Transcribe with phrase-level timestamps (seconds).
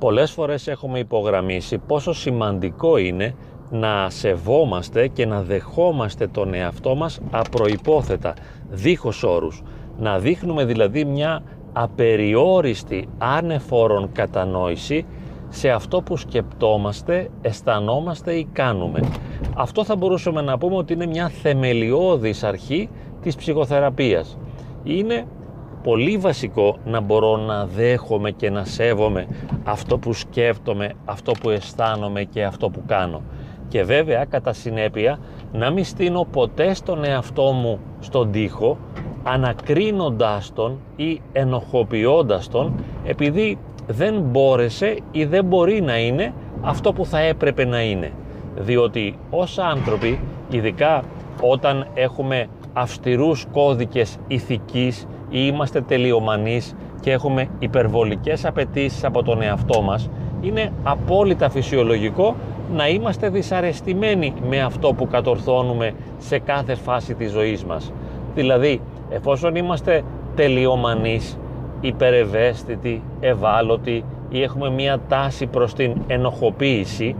[0.00, 3.34] Πολλές φορές έχουμε υπογραμμίσει πόσο σημαντικό είναι
[3.70, 8.34] να σεβόμαστε και να δεχόμαστε τον εαυτό μας απροϋπόθετα,
[8.70, 9.62] δίχως όρους.
[9.98, 11.42] Να δείχνουμε δηλαδή μια
[11.72, 15.06] απεριόριστη άνεφορον κατανόηση
[15.48, 19.00] σε αυτό που σκεπτόμαστε, αισθανόμαστε ή κάνουμε.
[19.56, 22.88] Αυτό θα μπορούσαμε να πούμε ότι είναι μια θεμελιώδης αρχή
[23.22, 24.38] της ψυχοθεραπείας.
[24.82, 25.26] Είναι
[25.82, 29.26] πολύ βασικό να μπορώ να δέχομαι και να σέβομαι
[29.64, 33.22] αυτό που σκέφτομαι, αυτό που αισθάνομαι και αυτό που κάνω.
[33.68, 35.18] Και βέβαια κατά συνέπεια
[35.52, 38.78] να μην στείνω ποτέ στον εαυτό μου στον τοίχο
[39.22, 47.04] ανακρίνοντάς τον ή ενοχοποιώντας τον επειδή δεν μπόρεσε ή δεν μπορεί να είναι αυτό που
[47.04, 48.12] θα έπρεπε να είναι.
[48.56, 51.02] Διότι ως άνθρωποι, ειδικά
[51.40, 59.82] όταν έχουμε αυστηρούς κώδικες ηθικής ή είμαστε τελειομανείς και έχουμε υπερβολικές απαιτήσεις από τον εαυτό
[59.82, 62.36] μας, είναι απόλυτα φυσιολογικό
[62.74, 67.92] να είμαστε δυσαρεστημένοι με αυτό που κατορθώνουμε σε κάθε φάση της ζωής μας.
[68.34, 70.02] Δηλαδή, εφόσον είμαστε
[70.34, 71.38] τελειομανείς,
[71.80, 77.16] υπερευαίσθητοι, ευάλωτοι ή έχουμε μία τάση προς την ενοχοποίηση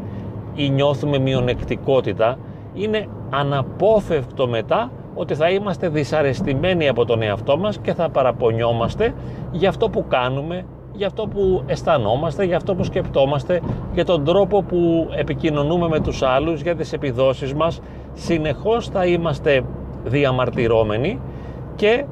[0.54, 2.38] ή νιώθουμε μειονεκτικότητα,
[2.74, 9.14] είναι αναπόφευκτο μετά ότι θα είμαστε δυσαρεστημένοι από τον εαυτό μας και θα παραπονιόμαστε
[9.50, 13.60] για αυτό που κάνουμε, για αυτό που αισθανόμαστε, για αυτό που σκεπτόμαστε,
[13.92, 17.80] για τον τρόπο που επικοινωνούμε με τους άλλους, για τις επιδόσεις μας.
[18.12, 19.62] Συνεχώς θα είμαστε
[20.04, 21.20] διαμαρτυρώμενοι
[21.74, 22.04] και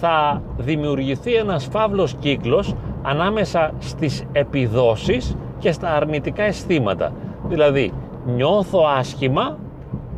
[0.00, 7.12] θα δημιουργηθεί ένας φαύλος κύκλος ανάμεσα στις επιδόσεις και στα αρνητικά αισθήματα.
[7.48, 7.92] Δηλαδή,
[8.26, 9.58] νιώθω άσχημα,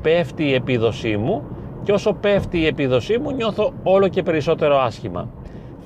[0.03, 1.43] πέφτει η επίδοσή μου
[1.85, 5.29] και όσο πέφτει η επίδοσή μου νιώθω όλο και περισσότερο άσχημα.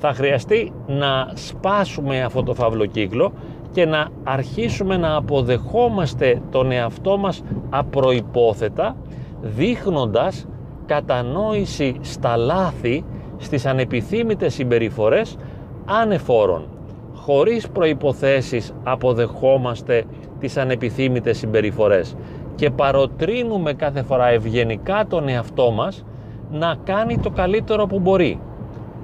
[0.00, 3.32] Θα χρειαστεί να σπάσουμε αυτό το φαύλο κύκλο
[3.72, 8.96] και να αρχίσουμε να αποδεχόμαστε τον εαυτό μας απροϋπόθετα
[9.40, 10.46] δείχνοντας
[10.86, 13.04] κατανόηση στα λάθη,
[13.36, 15.36] στις ανεπιθύμητες συμπεριφορές
[15.84, 16.68] ανεφόρων.
[17.14, 20.04] Χωρίς προϋποθέσεις αποδεχόμαστε
[20.40, 22.16] τις ανεπιθύμητες συμπεριφορές
[22.58, 26.04] και παροτρύνουμε κάθε φορά ευγενικά τον εαυτό μας
[26.50, 28.40] να κάνει το καλύτερο που μπορεί.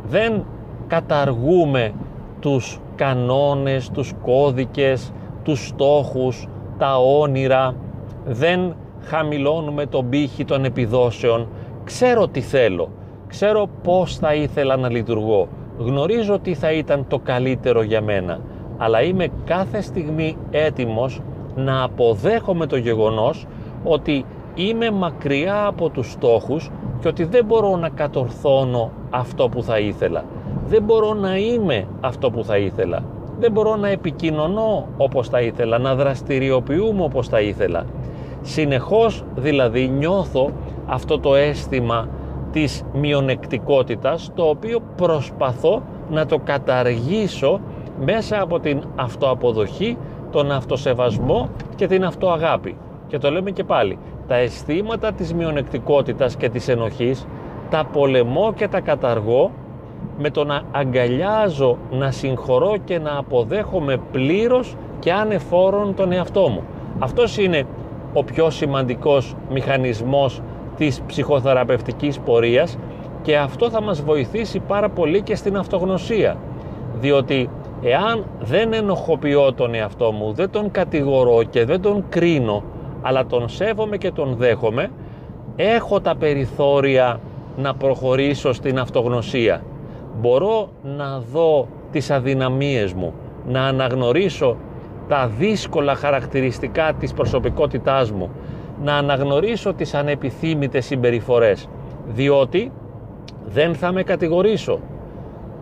[0.09, 0.45] Δεν
[0.87, 1.93] καταργούμε
[2.41, 6.49] τους κανόνες, τους κώδικες, τους στόχους,
[6.79, 7.75] τα όνειρα,
[8.25, 11.49] δεν χαμηλώνουμε τον πύχη των επιδόσεων.
[11.85, 12.89] Ξέρω τι θέλω,
[13.27, 15.49] ξέρω πώς θα ήθελα να λειτουργώ,
[15.79, 18.41] γνωρίζω τι θα ήταν το καλύτερο για μένα,
[18.77, 21.21] αλλά είμαι κάθε στιγμή έτοιμος
[21.57, 23.47] να αποδέχομαι το γεγονός
[23.85, 26.71] ότι είμαι μακριά από τους στόχους
[27.01, 30.25] και ότι δεν μπορώ να κατορθώνω αυτό που θα ήθελα.
[30.67, 33.05] Δεν μπορώ να είμαι αυτό που θα ήθελα.
[33.39, 37.85] Δεν μπορώ να επικοινωνώ όπως θα ήθελα, να δραστηριοποιούμε όπως θα ήθελα.
[38.43, 40.51] Συνεχώς δηλαδή νιώθω
[40.87, 42.09] αυτό το αίσθημα
[42.53, 47.61] της μειονεκτικότητας το οποίο προσπαθώ να το καταργήσω
[48.05, 49.97] μέσα από την αυτοαποδοχή,
[50.35, 52.77] τον αυτοσεβασμό και την αυτοαγάπη.
[53.07, 57.27] Και το λέμε και πάλι, τα αισθήματα της μειονεκτικότητας και της ενοχής
[57.71, 59.51] τα πολεμώ και τα καταργώ
[60.19, 66.63] με το να αγκαλιάζω, να συγχωρώ και να αποδέχομαι πλήρως και ανεφόρον τον εαυτό μου.
[66.99, 67.67] Αυτός είναι
[68.13, 70.43] ο πιο σημαντικός μηχανισμός
[70.77, 72.79] της ψυχοθεραπευτικής πορείας
[73.23, 76.37] και αυτό θα μας βοηθήσει πάρα πολύ και στην αυτογνωσία.
[77.01, 77.49] Διότι
[77.85, 82.63] εάν δεν ενοχοποιώ τον εαυτό μου, δεν τον κατηγορώ και δεν τον κρίνω,
[83.03, 84.91] αλλά τον σέβομαι και τον δέχομαι,
[85.57, 87.21] έχω τα περιθώρια
[87.57, 89.63] να προχωρήσω στην αυτογνωσία.
[90.21, 93.13] Μπορώ να δω τις αδυναμίες μου,
[93.49, 94.57] να αναγνωρίσω
[95.09, 98.31] τα δύσκολα χαρακτηριστικά της προσωπικότητάς μου,
[98.83, 101.69] να αναγνωρίσω τις ανεπιθύμητες συμπεριφορές,
[102.07, 102.73] διότι
[103.47, 104.79] δεν θα με κατηγορήσω,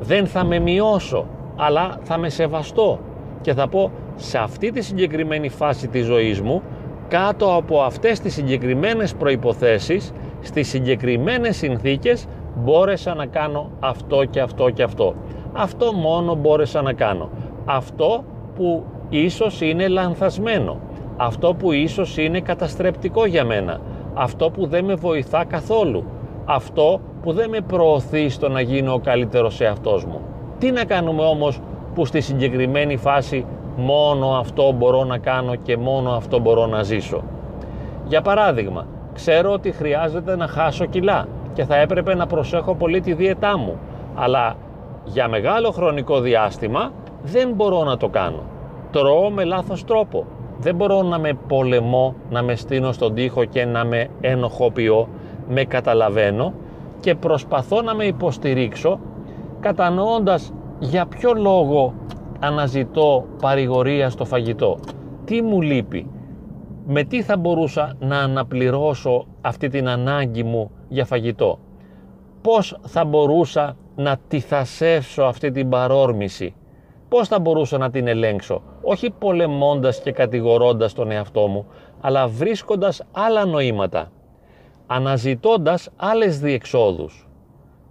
[0.00, 1.26] δεν θα με μειώσω,
[1.56, 2.98] αλλά θα με σεβαστώ
[3.40, 6.62] και θα πω σε αυτή τη συγκεκριμένη φάση της ζωής μου,
[7.08, 12.26] κάτω από αυτές τις συγκεκριμένες προϋποθέσεις, στις συγκεκριμένες συνθήκες,
[12.56, 15.14] μπόρεσα να κάνω αυτό και αυτό και αυτό.
[15.52, 17.30] Αυτό μόνο μπόρεσα να κάνω.
[17.64, 20.80] Αυτό που ίσως είναι λανθασμένο.
[21.16, 23.80] Αυτό που ίσως είναι καταστρεπτικό για μένα.
[24.14, 26.04] Αυτό που δεν με βοηθά καθόλου.
[26.44, 30.20] Αυτό που δεν με προωθεί στο να γίνω ο καλύτερος εαυτός μου.
[30.62, 31.60] Τι να κάνουμε όμως
[31.94, 33.44] που στη συγκεκριμένη φάση
[33.76, 37.22] μόνο αυτό μπορώ να κάνω και μόνο αυτό μπορώ να ζήσω;
[38.06, 43.12] Για παράδειγμα, ξέρω ότι χρειάζεται να χάσω κιλά και θα έπρεπε να προσέχω πολύ τη
[43.12, 43.78] δίαιτά μου,
[44.14, 44.56] αλλά
[45.04, 46.92] για μεγάλο χρονικό διάστημα
[47.22, 48.42] δεν μπορώ να το κάνω
[48.90, 50.24] τρώω με λάθος τρόπο.
[50.58, 55.08] Δεν μπορώ να με πολεμώ, να με στείνω στον τοίχο και να με ενοχοποιώ,
[55.48, 56.52] με καταλαβαίνω
[57.00, 58.98] και προσπαθώ να με υποστηρίξω
[59.62, 61.94] κατανοώντας για ποιο λόγο
[62.40, 64.78] αναζητώ παρηγορία στο φαγητό.
[65.24, 66.10] Τι μου λείπει,
[66.86, 71.58] με τι θα μπορούσα να αναπληρώσω αυτή την ανάγκη μου για φαγητό;
[72.42, 76.54] Πώς θα μπορούσα να τυθασεύσω αυτή την παρόρμηση;
[77.08, 81.66] Πώς θα μπορούσα να την ελέγξω; Όχι πολεμώντας και κατηγορώντας τον εαυτό μου,
[82.00, 84.10] αλλά βρίσκοντας άλλα νοήματα.
[84.86, 87.28] Αναζητώντας άλλες διεξόδους.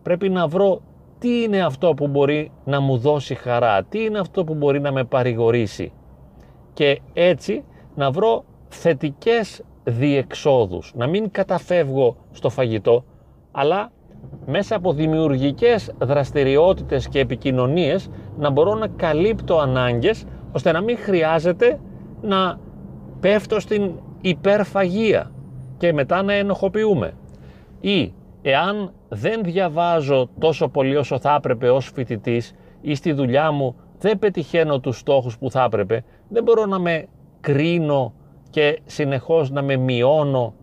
[0.04, 0.82] Πρέπει να βρω
[1.22, 4.92] τι είναι αυτό που μπορεί να μου δώσει χαρά, τι είναι αυτό που μπορεί να
[4.92, 5.92] με παρηγορήσει;
[6.74, 7.64] Και έτσι
[7.96, 13.04] να βρω θετικές διεξόδους, να μην καταφεύγω στο φαγητό,
[13.52, 13.92] αλλά
[14.46, 21.80] μέσα από δημιουργικές δραστηριότητες και επικοινωνίες να μπορώ να καλύπτω ανάγκες ώστε να μην χρειάζεται
[22.22, 22.60] να
[23.20, 23.92] πέφτω στην
[24.22, 25.32] υπερφαγία
[25.78, 27.14] και μετά να ενοχοποιούμε.
[27.80, 33.76] Ή εάν δεν διαβάζω τόσο πολύ όσο θα έπρεπε ως φοιτητής ή στη δουλειά μου
[34.00, 37.06] δεν πετυχαίνω τους στόχους που θα έπρεπε, δεν μπορώ να με
[37.42, 38.14] κρίνω
[38.50, 40.54] και συνεχώς να με μειώνω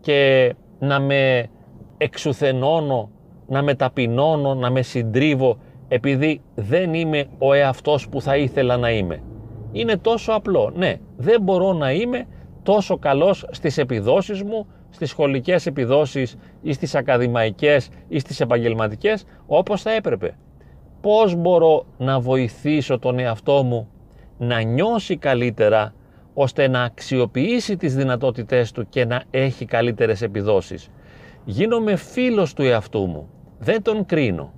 [0.00, 1.48] και να με
[1.98, 3.10] εξουθενώνω,
[3.46, 5.58] να με ταπεινώνω, να με συντρίβω
[5.88, 9.22] επειδή δεν είμαι ο εαυτός που θα ήθελα να είμαι.
[9.72, 10.72] Είναι τόσο απλό.
[10.74, 12.26] Ναι, δεν μπορώ να είμαι
[12.62, 19.82] τόσο καλός στις επιδόσεις μου, στις σχολικές επιδόσεις ή στις ακαδημαϊκές ή στις επαγγελματικές όπως
[19.82, 20.36] θα έπρεπε.
[21.00, 23.88] Πώς μπορώ να βοηθήσω τον εαυτό μου
[24.38, 25.94] να νιώσει καλύτερα
[26.34, 30.88] ώστε να αξιοποιήσει τις δυνατότητές του και να έχει καλύτερες επιδόσεις.
[31.44, 33.28] Γίνομαι φίλος του εαυτού μου.
[33.58, 34.52] Δεν τον κρίνω.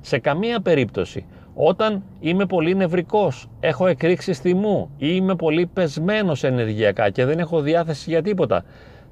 [0.00, 7.10] Σε καμία περίπτωση όταν είμαι πολύ νευρικός, έχω εκρήξεις θυμού ή είμαι πολύ πεσμένος ενεργειακά
[7.10, 8.64] και δεν έχω διάθεση για τίποτα,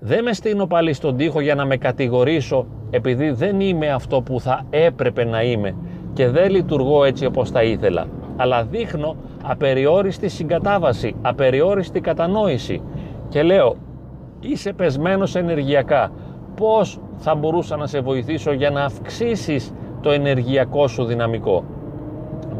[0.04, 4.40] δεν με στείνω πάλι στον τοίχο για να με κατηγορήσω επειδή δεν είμαι αυτό που
[4.40, 5.74] θα έπρεπε να είμαι
[6.12, 8.06] και δεν λειτουργώ έτσι όπως θα ήθελα.
[8.36, 12.82] Αλλά δείχνω απεριόριστη συγκατάβαση, απεριόριστη κατανόηση.
[13.28, 13.76] Και λέω
[14.40, 16.12] είσαι πεσμένος ενεργειακά.
[16.56, 21.64] Πώς θα μπορούσα να σε βοηθήσω για να αυξήσεις το ενεργειακό σου δυναμικό;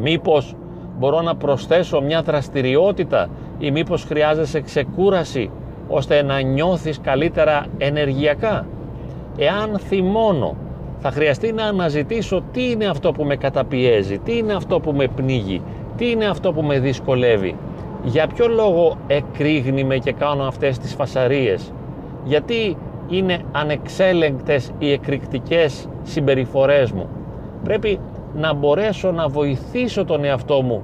[0.00, 0.54] Μήπως
[0.98, 3.28] μπορώ να προσθέσω μια δραστηριότητα
[3.58, 5.50] ή μήπως χρειάζεσαι ξεκούραση
[5.94, 8.66] ώστε να νιώθεις καλύτερα ενεργειακά
[9.36, 10.56] εάν θυμώνω
[10.98, 15.06] θα χρειαστεί να αναζητήσω τι είναι αυτό που με καταπιέζει, τι είναι αυτό που με
[15.16, 15.62] πνίγει,
[15.96, 17.56] τι είναι αυτό που με δυσκολεύει.
[18.04, 21.72] Για ποιο λόγο εκρήγνει και κάνω αυτές τις φασαρίες;
[22.24, 22.76] Γιατί
[23.08, 27.08] είναι ανεξέλεγκτες οι εκρηκτικές συμπεριφορές μου.
[27.64, 27.98] Πρέπει
[28.34, 30.82] να μπορέσω να βοηθήσω τον εαυτό μου,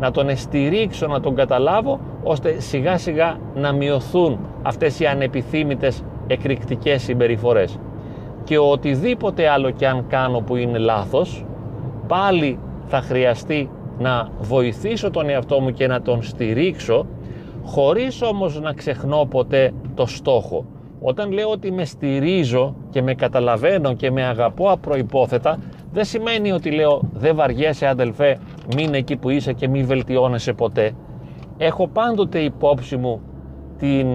[0.00, 7.02] να τον εστηρίξω, να τον καταλάβω, ώστε σιγά σιγά να μειωθούν αυτές οι ανεπιθύμητες εκρηκτικές
[7.02, 7.78] συμπεριφορές
[8.44, 11.44] και οτιδήποτε άλλο και αν κάνω που είναι λάθος
[12.06, 17.06] πάλι θα χρειαστεί να βοηθήσω τον εαυτό μου και να τον στηρίξω
[17.64, 20.64] χωρίς όμως να ξεχνώ ποτέ το στόχο.
[21.00, 25.58] Όταν λέω ότι με στηρίζω και με καταλαβαίνω και με αγαπώ απροϋπόθετα
[25.92, 28.38] δεν σημαίνει ότι λέω δεν βαριέσαι αδελφέ
[28.74, 30.92] μείνε εκεί που είσαι και μη βελτιώνεσαι ποτέ.
[31.56, 33.20] Έχω πάντοτε υπόψη μου
[33.78, 34.06] την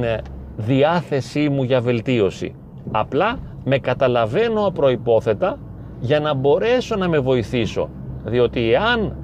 [0.57, 2.55] διάθεσή μου για βελτίωση.
[2.91, 5.59] Απλά με καταλαβαίνω απροϋπόθετα
[5.99, 7.89] για να μπορέσω να με βοηθήσω.
[8.23, 9.15] Διότι εάν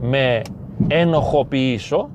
[0.00, 0.42] με
[0.88, 2.08] ενοχοποιήσω,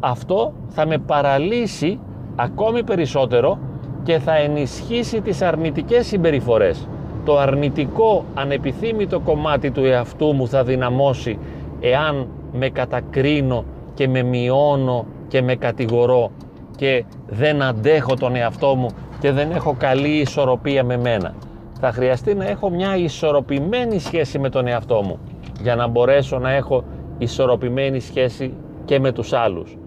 [0.00, 1.98] αυτό θα με παραλύσει
[2.36, 3.58] ακόμη περισσότερο
[4.02, 6.88] και θα ενισχύσει τις αρνητικές συμπεριφορές.
[7.24, 11.38] Το αρνητικό ανεπιθύμητο κομμάτι του εαυτού μου θα δυναμώσει
[11.84, 13.64] εάν με κατακρίνω
[13.94, 16.30] και με μειώνω και με κατηγορώ
[16.76, 18.88] και δεν αντέχω τον εαυτό μου
[19.20, 21.34] και δεν έχω καλή ισορροπία με μένα.
[21.80, 25.18] Θα χρειαστεί να έχω μια ισορροπημένη σχέση με τον εαυτό μου
[25.60, 26.84] για να μπορέσω να έχω
[27.18, 29.78] ισορροπημένη σχέση και με τους άλλους.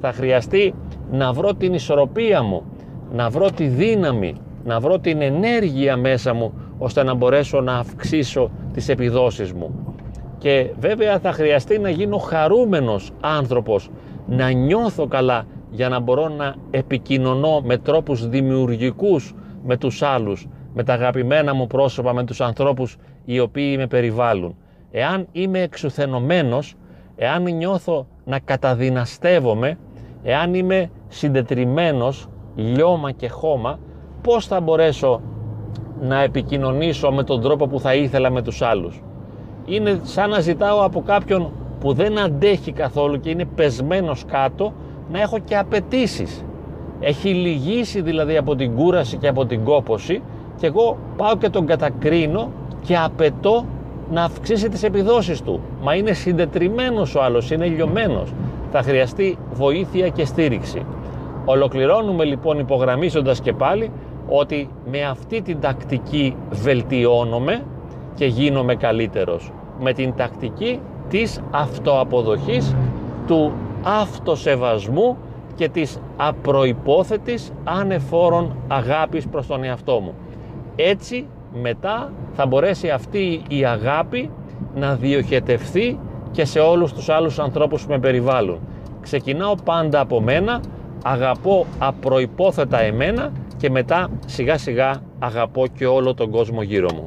[0.00, 0.74] Θα χρειαστεί
[1.10, 2.62] να βρω την ισορροπία μου,
[3.12, 8.50] να βρω τη δύναμη, να βρω την ενέργεια μέσα μου ώστε να μπορέσω να αυξήσω
[8.72, 9.87] τις επιδόσεις μου.
[10.38, 13.90] Και βέβαια θα χρειαστεί να γίνω χαρούμενος άνθρωπος,
[14.26, 20.82] να νιώθω καλά για να μπορώ να επικοινωνώ με τρόπους δημιουργικούς με τους άλλους, με
[20.84, 24.56] τα αγαπημένα μου πρόσωπα, με τους ανθρώπους οι οποίοι με περιβάλλουν.
[24.90, 26.74] Εάν είμαι εξουθενωμένος,
[27.16, 29.78] εάν νιώθω να καταδυναστεύομαι,
[30.22, 33.78] εάν είμαι συντετριμένος, λιώμα και χώμα,
[34.22, 35.20] πώς θα μπορέσω
[36.00, 39.02] να επικοινωνήσω με τον τρόπο που θα ήθελα με τους άλλους;
[39.68, 44.72] Είναι σαν να ζητάω από κάποιον που δεν αντέχει καθόλου και είναι πεσμένος κάτω
[45.12, 46.44] να έχω και απαιτήσεις.
[47.00, 50.22] Έχει λυγίσει δηλαδή από την κούραση και από την κόποση
[50.56, 52.50] και εγώ πάω και τον κατακρίνω
[52.86, 53.64] και απαιτώ
[54.10, 55.60] να αυξήσει τις επιδόσεις του.
[55.82, 58.32] Μα είναι συντετριμένος ο άλλος, είναι λιωμένος.
[58.70, 60.82] Θα χρειαστεί βοήθεια και στήριξη.
[61.44, 63.90] Ολοκληρώνουμε λοιπόν υπογραμμίζοντας και πάλι
[64.28, 67.62] ότι με αυτή την τακτική βελτιώνομαι
[68.14, 69.52] και γίνομαι καλύτερος.
[69.80, 72.74] Με την τακτική της αυτοαποδοχής,
[73.26, 75.16] του αυτοσεβασμού
[75.54, 80.14] και της απροϋπόθετης ανεφόρων αγάπης προς τον εαυτό μου.
[80.76, 81.26] Έτσι
[81.62, 84.30] μετά θα μπορέσει αυτή η αγάπη
[84.74, 85.98] να διοχετευθεί
[86.30, 88.58] και σε όλους τους άλλους ανθρώπους που με περιβάλλουν.
[89.00, 90.60] Ξεκινάω πάντα από μένα,
[91.04, 97.06] αγαπώ απροϋπόθετα εμένα και μετά σιγά σιγά αγαπώ και όλο τον κόσμο γύρω μου.